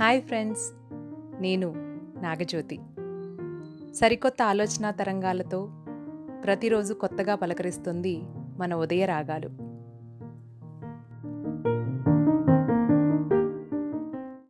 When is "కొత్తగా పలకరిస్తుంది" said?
6.94-8.22